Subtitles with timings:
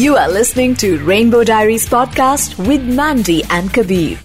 [0.00, 4.18] You are listening to Rainbow Diaries podcast with Mandy and Kabir.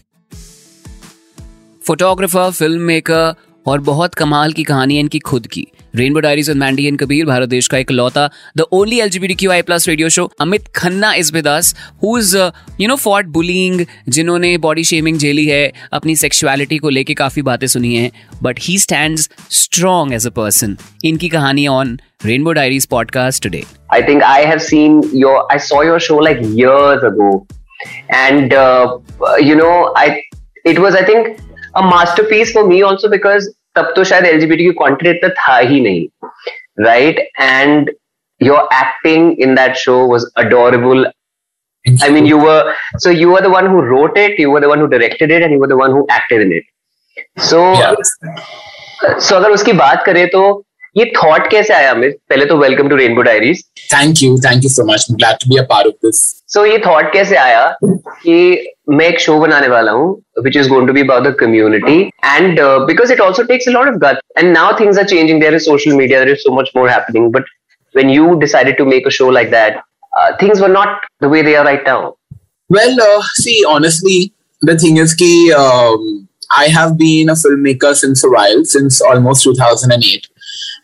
[1.82, 6.85] Photographer, filmmaker, और बहुत कमाल की कहानी है इनकी खुद की। Rainbow diaries with Mandy
[6.85, 10.10] and Kabir Bharat देश का एक लौता the only L G Q I plus radio
[10.10, 11.47] show Amit Khanna is with
[12.04, 12.37] who is
[12.81, 17.67] you know fought bullying जिन्होंने बॉडी शेमिंग झेली है अपनी सेक्सुअलिटी को लेके काफ़ी बातें
[17.67, 18.12] सुनी हैं
[18.44, 19.17] but he stand
[19.52, 23.63] strong as a person इनकी कहानी on rainbow diaries podcast today
[23.95, 27.27] I think I have seen your, I saw your show like years ago,
[28.16, 28.86] and uh,
[29.50, 30.08] you know, I
[30.66, 31.04] it was I
[31.76, 36.08] a masterpiece for me also because तब तो शायद LGBTQ content इतना था ही नहीं,
[36.88, 37.20] right?
[37.40, 37.92] And
[38.40, 41.06] your acting in that show was adorable.
[42.02, 44.70] I mean, you were so you were the one who wrote it, you were the
[44.70, 46.64] one who directed it, and you were the one who acted in it.
[47.38, 47.94] So, yeah.
[49.20, 50.42] so अगर उसकी बात करें तो
[50.97, 54.30] ये thought कैसे आया अमित पहले तो welcome to rainbow diaries Thank you.
[54.43, 55.05] Thank you so much.
[55.11, 56.19] I'm glad to be a part of this.
[56.55, 58.34] सो ये थॉट कैसे आया कि
[58.98, 60.11] मैं एक शो बनाने वाला हूँ
[60.45, 63.89] which is going to be about the community and because it also takes a lot
[63.89, 66.70] of gut and now things are changing there is social media there is so much
[66.77, 67.56] more happening but
[67.95, 69.78] when you decided to make a show like that
[70.19, 72.00] uh, things were not the way they are right now
[72.70, 78.23] Well, uh, see, honestly, the thing is ki, um, I have been a filmmaker since
[78.23, 80.28] a while, since almost 2008.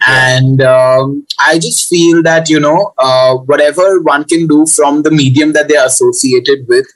[0.08, 5.12] and um, I just feel that, you know, uh, whatever one can do from the
[5.12, 6.88] medium that they're associated with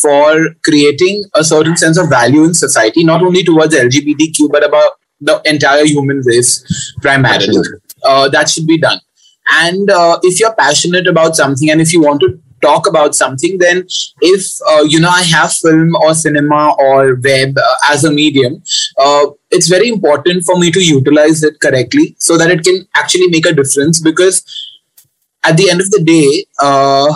[0.00, 4.92] for creating a certain sense of value in society, not only towards LGBTQ, but about
[5.20, 7.68] the entire human race primarily.
[8.04, 9.00] Uh, that should be done.
[9.50, 13.58] And uh, if you're passionate about something and if you want to talk about something,
[13.58, 13.86] then
[14.20, 18.62] if uh, you know I have film or cinema or web uh, as a medium,
[18.98, 23.28] uh, it's very important for me to utilize it correctly so that it can actually
[23.28, 24.00] make a difference.
[24.00, 24.42] Because
[25.44, 27.12] at the end of the day, uh,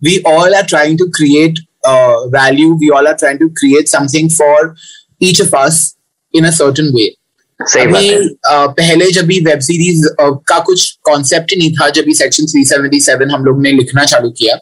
[0.00, 2.74] we all are trying to create uh, value.
[2.74, 4.76] We all are trying to create something for
[5.20, 5.96] each of us
[6.32, 7.17] in a certain way.
[7.60, 12.46] अभी पहले जब भी web series का कुछ concept ही नहीं था जब भी सेक्शन
[12.46, 14.54] 377 हम लोग ने लिखना चालू किया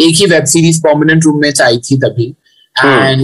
[0.00, 2.34] एक ही वेब सीरीज़ परमानेंट रूम में आई थी तभी।
[2.86, 3.20] एंड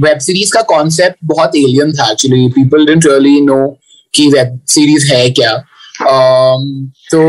[0.00, 3.78] वेब सीरीज़ का कॉन्सेप्ट बहुत एलियन था actually people didn't really know
[4.14, 5.64] कि वेब सीरीज़ है क्या।
[6.02, 6.62] Um,
[7.10, 7.20] तो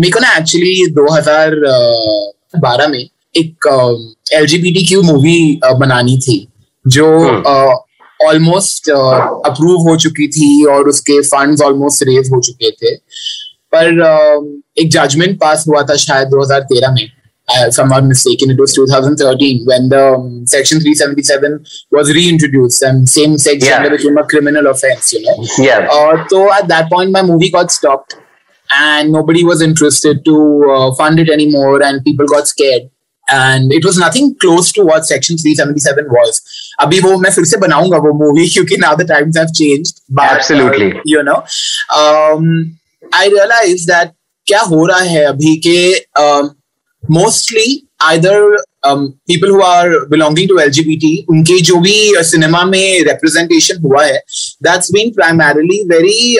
[0.00, 3.66] मेरे को ना एक्चुअली 2012 में एक
[4.32, 6.48] L G B T Q movie बनानी थी
[6.86, 7.89] जो Hmm.
[8.27, 12.95] ऑलमोस्ट अप्रूव हो चुकी थी और उसके फंड्स ऑलमोस्ट रेज हो चुके थे
[13.75, 17.07] पर uh, एक जजमेंट पास हुआ था शायद 2013 में
[17.47, 22.81] uh, if I'm not mistaken, it was 2013 when the um, Section 377 was reintroduced
[22.81, 23.83] and same-sex Yeah.
[23.83, 25.11] gender became a criminal offense.
[25.13, 25.35] You know,
[25.65, 28.15] yeah uh, so at that point, my movie got stopped,
[28.69, 30.37] and nobody was interested to
[30.77, 32.89] uh, fund it anymore, and people got scared.
[33.30, 36.40] And it was nothing close to what section three seventy seven was
[36.80, 40.92] अभी वो मैं फिर से बनाऊँगा वो movie क्योंकि now the times have changed absolutely
[41.08, 41.42] you know
[43.14, 44.12] I realize that
[44.46, 45.78] क्या हो रहा है अभी के
[47.02, 53.82] mostly either people who are belonging to LGBT उनके जो भी uh, सिनेमा में रिप्रेजेंटेशन
[53.82, 54.18] हुआ है
[54.62, 56.36] that's been primarily very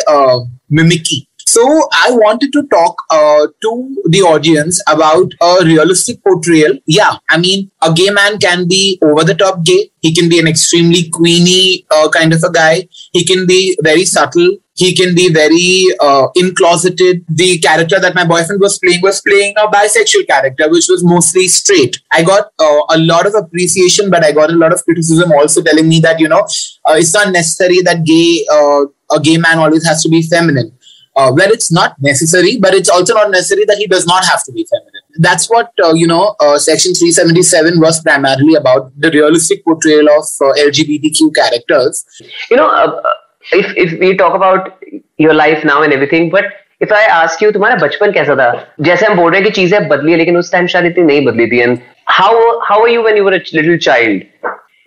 [0.72, 1.62] mimicky So
[1.92, 3.70] I wanted to talk uh, to
[4.08, 6.78] the audience about a realistic portrayal.
[6.86, 9.90] Yeah, I mean, a gay man can be over the top gay.
[10.00, 12.86] He can be an extremely queeny uh, kind of a guy.
[13.12, 14.58] He can be very subtle.
[14.76, 17.24] He can be very uh, in-closeted.
[17.28, 21.48] The character that my boyfriend was playing was playing a bisexual character, which was mostly
[21.48, 21.98] straight.
[22.12, 25.62] I got uh, a lot of appreciation, but I got a lot of criticism also
[25.62, 26.46] telling me that you know
[26.88, 30.72] uh, it's not necessary that gay uh, a gay man always has to be feminine
[31.15, 34.43] Uh, well, it's not necessary, but it's also not necessary that he does not have
[34.43, 35.03] to be feminine.
[35.17, 36.35] That's what uh, you know.
[36.41, 42.03] Uh, Section 377 was primarily about the realistic portrayal of uh, LGBTQ characters.
[42.51, 43.13] you know uh, uh,
[43.53, 44.83] if if we talk about
[45.17, 46.45] your life now and everything but
[46.81, 48.49] if I ask you तुम्हारा बचपन कैसा था
[48.89, 51.25] जैसे हम बोल रहे हैं कि चीजें बदली है लेकिन उस टाइम शायद इतनी नहीं
[51.25, 51.81] बदली थी and
[52.19, 52.31] how
[52.69, 54.25] how are you when you were a little child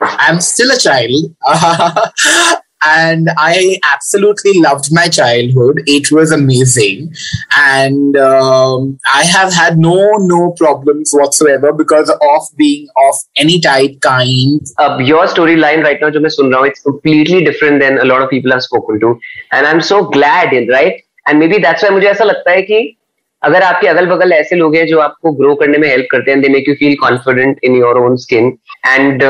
[0.01, 2.62] I'm still a child.
[2.83, 5.83] and I absolutely loved my childhood.
[5.87, 7.13] It was amazing.
[7.57, 14.01] And um, I have had no, no problems whatsoever because of being of any type,
[14.01, 17.99] kind, uh, your storyline right now जो मैं सुन रहा हूँ it's completely different than
[17.99, 19.19] a lot of people I've spoken to
[19.53, 22.97] and I'm so glad right and maybe that's why मुझे ऐसा लगता है कि
[23.44, 26.42] अगर आपके अगल बगल ऐसे लोग हैं जो आपको ग्रो करने में हेल्प करते हैं
[26.42, 28.52] they make you feel confident in your own skin
[28.88, 29.24] and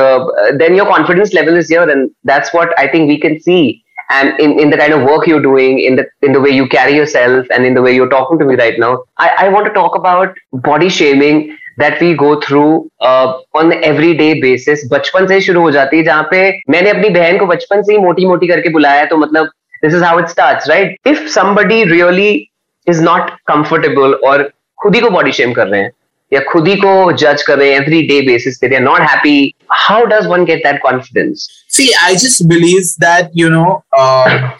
[0.58, 3.62] then your confidence level is your and that's what I think we can see
[4.10, 6.68] and in, in the kind of work you're doing, in the in the way you
[6.68, 9.66] carry yourself, and in the way you're talking to me right now, I, I want
[9.66, 14.86] to talk about body shaming that we go through uh, on everyday basis.
[14.90, 17.98] बचपन से शुरू हो जाती है जहाँ पे मैंने अपनी बहन को बचपन से ही
[17.98, 19.50] मोटी मोटी करके बुलाया है तो मतलब
[19.82, 20.96] this is how it starts, right?
[21.04, 22.50] If somebody really
[22.87, 24.49] is not comfortable और
[24.83, 25.91] खुद ही को body shame कर रहे हैं
[26.33, 29.01] या खुद ही को जज कर रहे हैं एवरी डे बेसिस पे they are not
[29.01, 29.37] happy
[29.73, 34.51] how does one get that confidence See, I just believe that, you know, uh,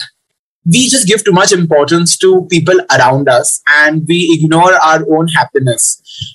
[0.74, 5.28] we just give too much importance to people around us and we ignore our own
[5.28, 5.88] happiness.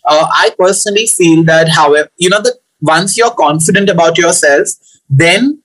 [0.05, 4.75] Uh, I personally feel that, however, you know, that once you're confident about yourself,
[5.09, 5.63] then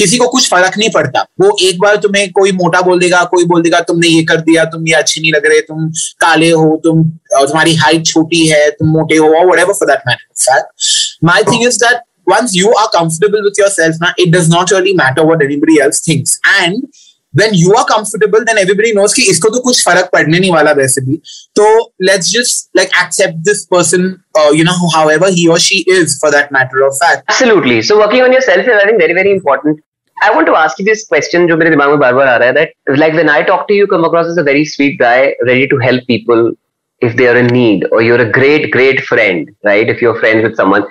[0.00, 3.44] किसी को कुछ फ़र्क नहीं पड़ता। वो एक बार तुम्हें कोई मोटा बोल देगा, कोई
[3.46, 5.88] बोल देगा, तुमने ये कर दिया, तुम ये अच्छे नहीं लग रहे, तुम
[6.20, 7.02] काले हो, तुम
[7.32, 10.68] तुम्हारी हाइट छोटी है, तुम मोटे हो whatever for that matter
[11.24, 14.92] my thing is that once you are comfortable with yourself ना it does not really
[14.96, 16.82] matter what everybody else things and
[17.34, 20.72] when you are comfortable then everybody knows की इसको तो कुछ फ़र्क पड़ने नहीं वाला
[20.78, 21.16] वैसे भी
[21.56, 21.66] तो
[22.02, 24.08] let's just like accept this person
[24.54, 28.24] you know however he और she is for that matter of fact absolutely so working
[28.24, 29.38] on yourself is I think very very
[30.22, 32.48] I want to ask you this question जो मेरे दिमाग में बार बार आ रहा
[32.48, 35.66] है that like when I talk to you come across a very sweet guy ready
[35.66, 36.52] to help people
[37.02, 40.42] if they are a need और you're a great great friend right if you're friend
[40.44, 40.84] with someone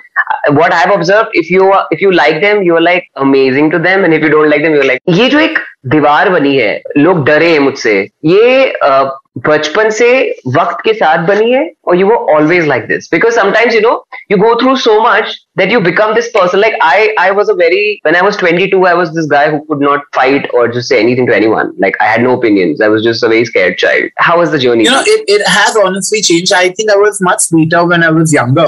[0.52, 4.04] what I observe if you if you like them you are like amazing to them
[4.04, 7.24] and if you don't like them you like ये जो एक दीवार बनी है लोग
[7.26, 9.08] डरे हैं मुझसे ये uh,
[9.47, 10.09] बचपन से
[10.57, 13.93] वक्त के साथ बनी है और यू वो always like this because sometimes you know
[14.31, 17.53] you go through so much that you become this person like i i was a
[17.59, 20.91] very when i was 22 i was this guy who could not fight or just
[20.93, 23.77] say anything to anyone like i had no opinions i was just a very scared
[23.83, 26.99] child how was the journey you know it, it has honestly changed i think i
[27.03, 28.67] was much sweeter when i was younger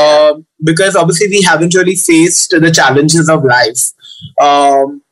[0.00, 0.32] uh,
[0.64, 3.82] because obviously we haven't really faced the challenges of life
[4.40, 5.02] um,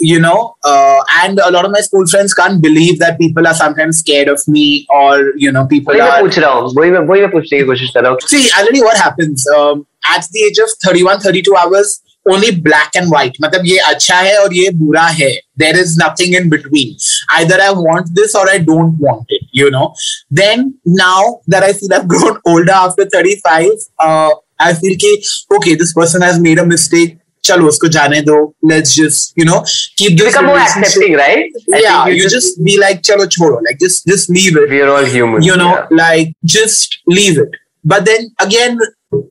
[0.00, 3.54] you know, uh, and a lot of my school friends can't believe that people are
[3.54, 6.22] sometimes scared of me or, you know, people are.
[8.22, 9.46] See, I'll tell you what happens.
[9.48, 13.36] Um, at the age of 31, 32 hours, only black and white.
[13.42, 15.38] मतलब ये अच्छा है और ये बुरा है.
[15.56, 16.96] There is nothing in between.
[17.38, 19.94] Either I want this or I don't want it, you know.
[20.30, 25.16] Then now that I feel I've grown older after 35, uh, I feel कि,
[25.56, 28.37] okay, this person has made a mistake chalo usko jaane do
[28.71, 29.59] let's just you know
[30.01, 31.51] keep become more accepting right?
[31.67, 34.69] Yeah you, you just, be like chalo chodo like just just leave it.
[34.69, 37.51] We're all human you know like just leave it.
[37.83, 38.79] But then again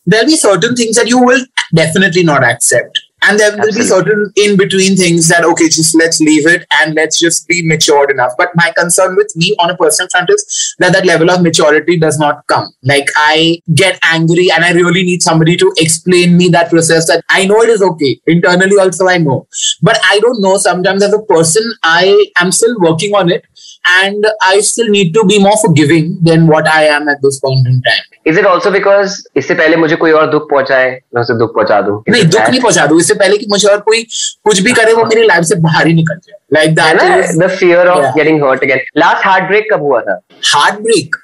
[0.07, 1.45] there'll be certain things that you will
[1.75, 6.21] definitely not accept and there will be certain in between things that okay just let's
[6.21, 8.33] leave it and let's just be matured enough.
[8.37, 11.99] But my concern with me on a personal front is that that level of maturity
[11.99, 12.67] does not come.
[12.83, 17.25] Like i get angry and i really need somebody to explain me that process that
[17.29, 18.21] i know it is okay.
[18.27, 19.47] Internally also i know.
[19.83, 23.45] But i don't know sometimes as a person i am still working on it
[23.86, 27.68] and I still need to be more forgiving than what I am at this point
[27.68, 28.04] in time.
[28.26, 31.82] Is it also because इससे पहले मुझे कोई और दुख पहुंचाए मैं उसे दुख पहुंचा
[31.82, 34.04] दूं नहीं दुख नहीं पहुंचा दूं इससे पहले कि मुझे और कोई
[34.46, 37.88] कुछ भी करे वो मेरी लाइफ से बाहर ही निकल जाए like that the fear
[37.88, 40.20] of getting hurt again last heart break कब हुआ था
[40.54, 41.16] heart break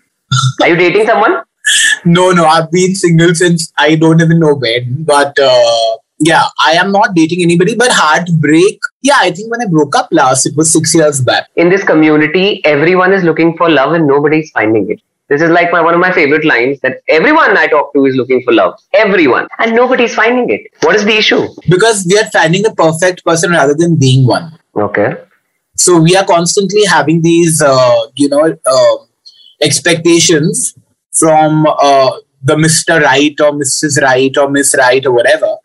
[0.64, 1.42] are you dating someone
[2.16, 5.88] no no i've been single since i don't even know when but uh,
[6.21, 8.79] yeah, I am not dating anybody, but heartbreak.
[9.01, 11.49] Yeah, I think when I broke up last, it was six years back.
[11.57, 15.01] In this community, everyone is looking for love and nobody's finding it.
[15.29, 18.17] This is like my, one of my favorite lines that everyone I talk to is
[18.17, 18.75] looking for love.
[18.93, 19.47] Everyone.
[19.61, 20.63] And nobody's finding it.
[20.83, 21.47] What is the issue?
[21.69, 24.59] Because we are finding the perfect person rather than being one.
[24.77, 25.15] Okay.
[25.77, 28.97] So we are constantly having these, uh, you know, uh,
[29.63, 30.75] expectations
[31.13, 32.11] from uh,
[32.43, 33.03] the Mr.
[33.03, 34.01] Right or Mrs.
[34.01, 35.57] Right or Miss Right or whatever.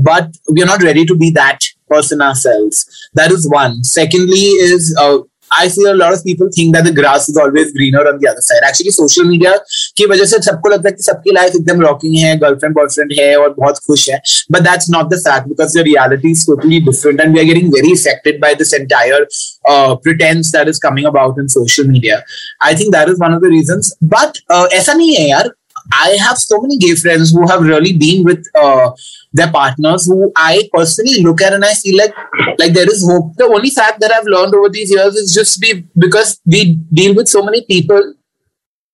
[0.00, 3.10] But we're not ready to be that person ourselves.
[3.14, 3.82] That is one.
[3.84, 5.18] Secondly, is uh,
[5.52, 8.28] I see a lot of people think that the grass is always greener on the
[8.28, 8.60] other side.
[8.64, 9.54] Actually, social media
[9.96, 13.34] ki wajah se sabko lagta hai ki sabki life ekdam rocking hai, girlfriend boyfriend hai
[13.34, 14.08] aur bahut khush.
[14.50, 17.70] But that's not the fact because the reality is totally different and we are getting
[17.72, 19.26] very affected by this entire
[19.68, 22.24] uh, pretense that is coming about in social media.
[22.60, 23.94] I think that is one of the reasons.
[24.02, 25.50] But uh, aisa nahi hai yaar.
[25.92, 28.90] I have so many gay friends who have really been with uh,
[29.32, 32.14] their partners who I personally look at and I feel like
[32.58, 33.34] like there is hope.
[33.36, 37.14] The only fact that I've learned over these years is just be because we deal
[37.14, 38.14] with so many people.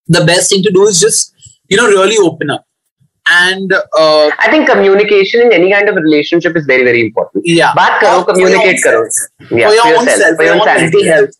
[0.06, 1.34] The best thing to do is just
[1.68, 2.64] you know really open up.
[3.26, 7.44] And uh, I think communication in any kind of relationship is very very important.
[7.46, 9.08] Yeah, karo, communicate karo.
[9.50, 11.30] Yeah, for your, own self, for your own mental health.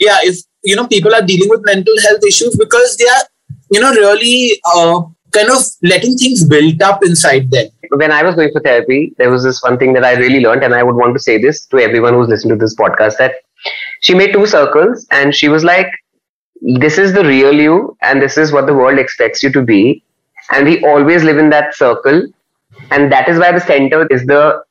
[0.00, 3.22] Yeah, if you know people are dealing with mental health issues because they are
[3.70, 7.68] you know really uh, kind of letting things build up inside them.
[7.90, 10.62] When I was going for therapy, there was this one thing that I really learned,
[10.62, 13.36] and I would want to say this to everyone who's listening to this podcast that
[14.00, 15.90] she made two circles and she was like,
[16.60, 20.02] This is the real you, and this is what the world expects you to be.
[20.50, 22.22] And we always live in that circle.
[22.90, 24.62] And that is why the center is the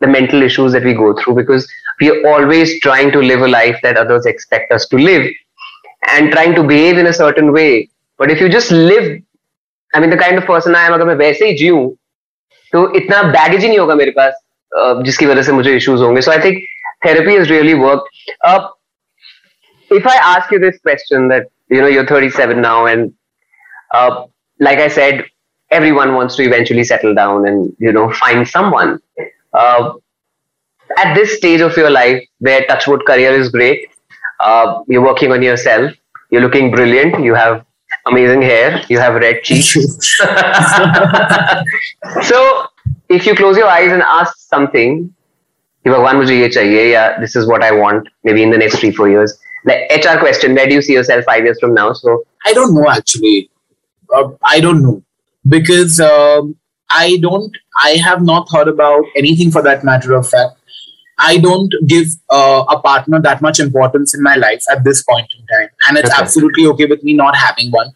[0.00, 1.66] the mental issues that we go through because
[2.00, 5.30] we are always trying to live a life that others expect us to live
[6.08, 7.88] and trying to behave in a certain way.
[8.19, 9.11] But if you just live
[9.95, 11.87] I mean the kind of person I am अगर मैं वैसे ही जीऊं
[12.73, 14.41] तो इतना baggage ही नहीं होगा मेरे पास
[15.05, 16.63] जिसकी वजह से मुझे इश्यूज होंगे सो I think
[17.03, 18.09] therapy has really worked
[18.49, 18.59] uh,
[19.99, 23.07] if i ask you this question that you know you're 37 now and
[23.99, 24.25] uh,
[24.67, 25.23] like i said
[25.77, 28.93] everyone wants to eventually settle down and you know find someone
[29.61, 29.93] uh,
[30.97, 33.89] at this stage of your life where touchwood career is great
[34.47, 35.91] uh, you're working on yourself
[36.29, 37.65] you're looking brilliant you have
[38.07, 38.83] amazing hair.
[38.89, 39.73] You have red cheeks.
[42.23, 42.65] so
[43.09, 45.09] if you close your eyes and ask something,
[45.87, 48.91] भगवान मुझे ये चाहिए या this is what I want maybe in the next three
[48.91, 49.37] four years.
[49.65, 51.93] Like HR question, where do you see yourself five years from now?
[51.93, 53.49] So I don't know actually.
[54.13, 55.01] Uh, I don't know
[55.47, 56.55] because um,
[56.89, 57.57] I don't.
[57.83, 60.54] I have not thought about anything for that matter of fact.
[61.18, 65.26] I don't give uh, a partner that much importance in my life at this point
[65.38, 66.20] in time, and it's okay.
[66.20, 67.90] absolutely okay with me not having one.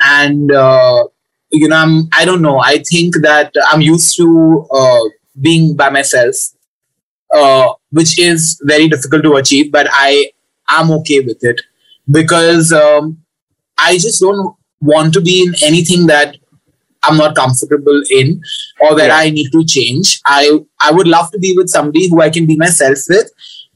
[0.00, 1.04] And uh,
[1.50, 2.58] you know, I'm I don't know.
[2.60, 5.00] I think that I'm used to uh,
[5.40, 6.34] being by myself,
[7.32, 10.30] uh, which is very difficult to achieve, but I
[10.70, 11.60] am okay with it
[12.10, 13.22] because um,
[13.78, 16.36] I just don't want to be in anything that
[17.04, 18.40] I'm not comfortable in
[18.80, 19.16] or where yeah.
[19.16, 20.20] I need to change.
[20.24, 23.30] I I would love to be with somebody who I can be myself with,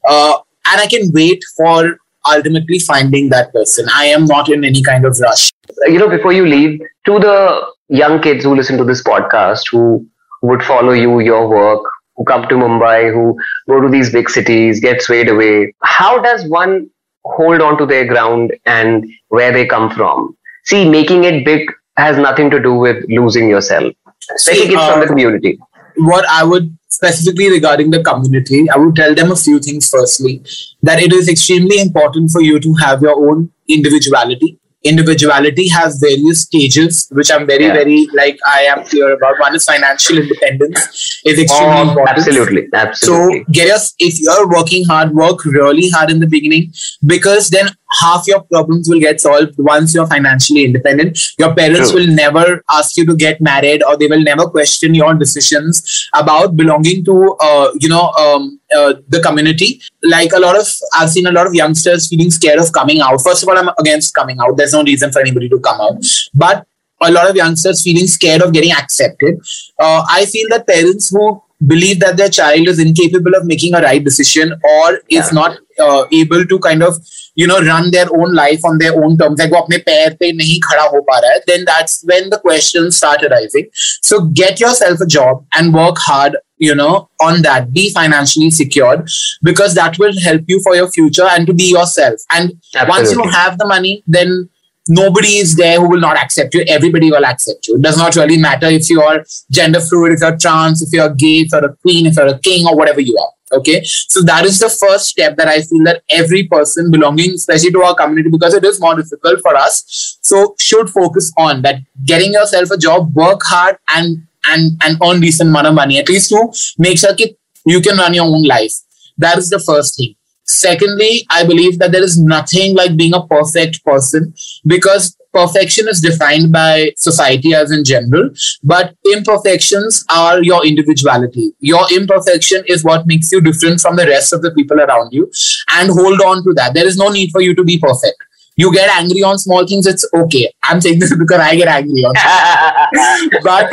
[0.08, 0.38] uh,
[0.70, 3.86] and I can wait for ultimately finding that person.
[3.94, 5.50] I am not in any kind of rush.
[5.86, 10.06] You know, before you leave, to the young kids who listen to this podcast, who
[10.42, 11.82] would follow you, your work,
[12.16, 16.48] who come to Mumbai, who go to these big cities, get swayed away, how does
[16.48, 16.90] one
[17.24, 20.36] hold on to their ground and where they come from?
[20.64, 23.92] See, making it big has nothing to do with losing yourself,
[24.34, 25.58] especially See, uh, from the uh, community.
[25.96, 29.88] What I would specifically regarding the community, I would tell them a few things.
[29.88, 30.42] Firstly,
[30.82, 34.58] that it is extremely important for you to have your own individuality
[34.88, 37.74] individuality has various stages, which I'm very, yeah.
[37.74, 39.38] very like I am clear about.
[39.38, 42.18] One is financial independence is extremely oh, important.
[42.18, 43.44] Absolutely, absolutely.
[43.44, 46.72] So get us if you're working hard, work really hard in the beginning
[47.06, 47.68] because then
[48.00, 51.18] half your problems will get solved once you're financially independent.
[51.38, 52.00] Your parents True.
[52.00, 56.56] will never ask you to get married, or they will never question your decisions about
[56.56, 59.80] belonging to, uh, you know, um, uh, the community.
[60.02, 63.20] Like a lot of, I've seen a lot of youngsters feeling scared of coming out.
[63.20, 64.56] First of all, I'm against coming out.
[64.56, 66.04] There's no reason for anybody to come out,
[66.34, 66.66] but
[67.02, 69.38] a lot of youngsters feeling scared of getting accepted.
[69.78, 73.80] Uh, I feel that parents who believe that their child is incapable of making a
[73.80, 76.96] right decision or is not uh, able to kind of
[77.34, 80.32] you know run their own life on their own terms like wo apne pair pe
[80.40, 83.70] nahi khada ho pa raha hai then that's when the questions start arising.
[84.10, 87.72] So get yourself a job and work hard you know on that.
[87.72, 89.08] Be financially secured
[89.50, 92.20] because that will help you for your future and to be yourself.
[92.30, 92.90] And Absolutely.
[92.96, 94.48] once you have the money then
[94.88, 96.64] nobody is there who will not accept you.
[96.68, 97.76] Everybody will accept you.
[97.76, 101.14] It does not really matter if you are gender fluid, if you're trans, if you're
[101.14, 103.58] gay, if you're a queen, if you're a king, or whatever you are.
[103.58, 103.80] Okay.
[103.84, 107.82] So that is the first step that I feel that every person belonging, especially to
[107.82, 110.18] our community, because it is more difficult for us.
[110.20, 115.20] So should focus on that getting yourself a job, work hard and and and earn
[115.20, 115.98] decent amount of money.
[115.98, 118.72] At least to make sure that you can run your own life.
[119.18, 120.15] That is the first thing.
[120.46, 124.32] Secondly, I believe that there is nothing like being a perfect person
[124.64, 128.30] because perfection is defined by society as in general,
[128.62, 131.52] but imperfections are your individuality.
[131.60, 135.30] Your imperfection is what makes you different from the rest of the people around you.
[135.72, 136.74] And hold on to that.
[136.74, 138.16] There is no need for you to be perfect.
[138.58, 140.50] You get angry on small things, it's okay.
[140.62, 142.14] I'm saying this because I get angry on
[143.42, 143.70] but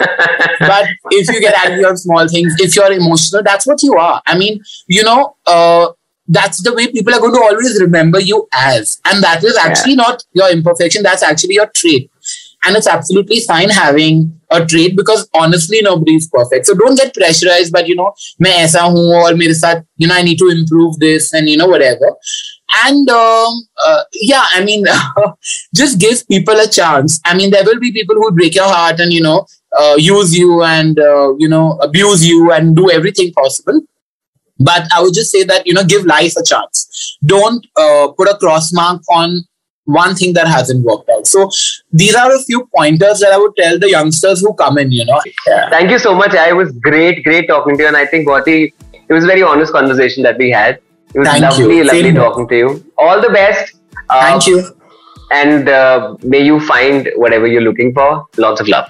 [0.59, 4.21] but if you get angry on small things, if you're emotional, that's what you are.
[4.27, 5.87] I mean, you know, uh,
[6.27, 8.99] that's the way people are going to always remember you as.
[9.05, 10.03] And that is actually yeah.
[10.03, 12.09] not your imperfection, that's actually your trait.
[12.65, 16.65] And it's absolutely fine having a trait because honestly, nobody is perfect.
[16.65, 20.15] So don't get pressurized, but you know, main aisa hoon or mere saath, you know,
[20.15, 22.15] I need to improve this and you know, whatever.
[22.85, 24.85] And um, uh, yeah, I mean,
[25.75, 27.19] just give people a chance.
[27.25, 29.45] I mean, there will be people who break your heart and, you know,
[29.77, 33.81] uh, use you and, uh, you know, abuse you and do everything possible
[34.63, 37.17] but I would just say that, you know, give life a chance.
[37.25, 39.43] Don't uh, put a cross mark on
[39.85, 41.27] one thing that hasn't worked out.
[41.27, 41.49] So
[41.91, 45.05] these are a few pointers that I would tell the youngsters who come in, you
[45.05, 45.21] know.
[45.47, 45.69] Yeah.
[45.69, 46.33] Thank you so much.
[46.35, 47.87] I was great, great talking to you.
[47.87, 50.79] And I think Bhati, it was a very honest conversation that we had.
[51.13, 51.83] It was Thank lovely, you.
[51.83, 52.93] lovely Same talking to you.
[52.97, 53.75] All the best.
[54.09, 54.63] Uh, Thank you.
[55.31, 58.25] And uh, may you find whatever you're looking for.
[58.37, 58.89] Lots of love.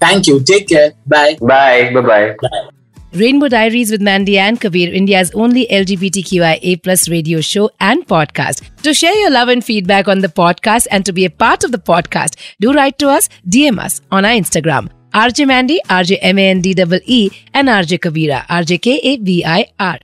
[0.00, 0.42] Thank you.
[0.42, 0.92] Take care.
[1.06, 1.36] Bye.
[1.40, 1.92] Bye.
[1.92, 2.70] Bye bye.
[3.12, 8.62] Rainbow Diaries with Mandy and Kabir, India's only LGBTQIA plus radio show and podcast.
[8.82, 11.72] To share your love and feedback on the podcast and to be a part of
[11.72, 14.90] the podcast, do write to us, DM us on our Instagram.
[15.12, 20.00] RJ Mandy, RJ M A N D E E, and RJ Kabira, RJ.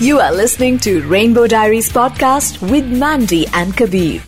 [0.00, 4.22] You are listening to Rainbow Diaries podcast with Mandy and Kabir.